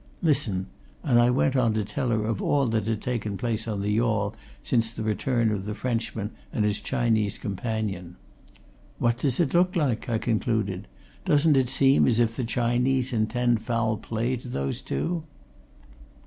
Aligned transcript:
Listen!" 0.23 0.65
And 1.03 1.19
I 1.21 1.29
went 1.29 1.55
on 1.55 1.75
to 1.75 1.85
tell 1.85 2.09
her 2.09 2.25
of 2.25 2.41
all 2.41 2.65
that 2.69 2.87
had 2.87 3.03
taken 3.03 3.37
place 3.37 3.67
on 3.67 3.83
the 3.83 3.91
yawl 3.91 4.33
since 4.63 4.89
the 4.89 5.03
return 5.03 5.51
of 5.51 5.65
the 5.65 5.75
Frenchman 5.75 6.31
and 6.51 6.65
his 6.65 6.81
Chinese 6.81 7.37
companion. 7.37 8.15
"What 8.97 9.17
does 9.19 9.39
it 9.39 9.53
look 9.53 9.75
like?" 9.75 10.09
I 10.09 10.17
concluded. 10.17 10.87
"Doesn't 11.25 11.55
it 11.55 11.69
seem 11.69 12.07
as 12.07 12.19
if 12.19 12.35
the 12.35 12.43
Chinese 12.43 13.13
intend 13.13 13.61
foul 13.61 13.95
play 13.97 14.37
to 14.37 14.47
those 14.47 14.81
two?" 14.81 15.21